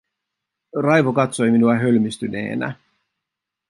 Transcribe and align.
Raivo 0.85 1.13
katsoi 1.13 1.51
minua 1.51 1.75
hölmistyneenä. 1.75 2.75